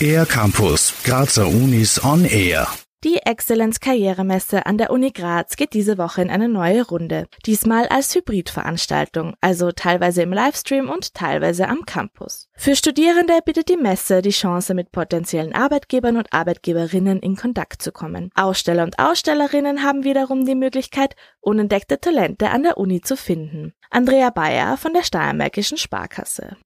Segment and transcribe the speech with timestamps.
[0.00, 2.68] Air Campus, Grazer Unis on Air.
[3.04, 7.28] Die Exzellenz-Karrieremesse an der Uni Graz geht diese Woche in eine neue Runde.
[7.46, 12.48] Diesmal als Hybridveranstaltung, also teilweise im Livestream und teilweise am Campus.
[12.56, 17.92] Für Studierende bietet die Messe die Chance, mit potenziellen Arbeitgebern und Arbeitgeberinnen in Kontakt zu
[17.92, 18.30] kommen.
[18.34, 23.72] Aussteller und Ausstellerinnen haben wiederum die Möglichkeit, unentdeckte Talente an der Uni zu finden.
[23.90, 26.56] Andrea Bayer von der Steiermärkischen Sparkasse.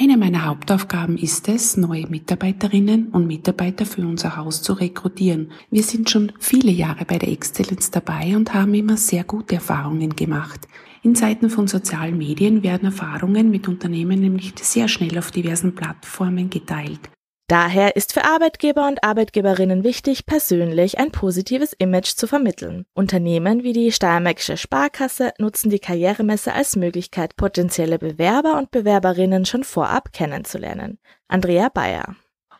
[0.00, 5.50] Eine meiner Hauptaufgaben ist es, neue Mitarbeiterinnen und Mitarbeiter für unser Haus zu rekrutieren.
[5.72, 10.14] Wir sind schon viele Jahre bei der Exzellenz dabei und haben immer sehr gute Erfahrungen
[10.14, 10.68] gemacht.
[11.02, 16.48] In Zeiten von sozialen Medien werden Erfahrungen mit Unternehmen nämlich sehr schnell auf diversen Plattformen
[16.48, 17.00] geteilt.
[17.48, 22.84] Daher ist für Arbeitgeber und Arbeitgeberinnen wichtig, persönlich ein positives Image zu vermitteln.
[22.92, 29.64] Unternehmen wie die Steiermärkische Sparkasse nutzen die Karrieremesse als Möglichkeit, potenzielle Bewerber und Bewerberinnen schon
[29.64, 30.98] vorab kennenzulernen.
[31.26, 32.16] Andrea Bayer.